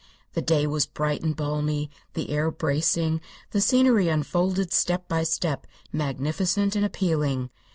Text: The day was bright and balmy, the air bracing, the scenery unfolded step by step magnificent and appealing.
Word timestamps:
The 0.33 0.41
day 0.41 0.65
was 0.65 0.87
bright 0.87 1.21
and 1.21 1.35
balmy, 1.35 1.91
the 2.15 2.31
air 2.31 2.49
bracing, 2.49 3.21
the 3.51 3.61
scenery 3.61 4.07
unfolded 4.07 4.73
step 4.73 5.07
by 5.07 5.21
step 5.21 5.67
magnificent 5.93 6.75
and 6.75 6.83
appealing. 6.83 7.51